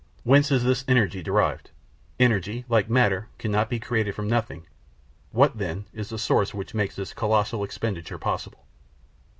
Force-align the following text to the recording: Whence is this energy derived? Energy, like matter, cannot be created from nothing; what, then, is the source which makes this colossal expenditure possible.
Whence 0.23 0.49
is 0.49 0.63
this 0.63 0.83
energy 0.87 1.21
derived? 1.21 1.69
Energy, 2.19 2.65
like 2.67 2.89
matter, 2.89 3.29
cannot 3.37 3.69
be 3.69 3.79
created 3.79 4.15
from 4.15 4.27
nothing; 4.27 4.65
what, 5.29 5.59
then, 5.59 5.85
is 5.93 6.09
the 6.09 6.17
source 6.17 6.55
which 6.55 6.73
makes 6.73 6.95
this 6.95 7.13
colossal 7.13 7.63
expenditure 7.63 8.17
possible. 8.17 8.65